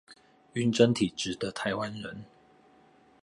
[0.55, 2.25] 暈針體質的台灣人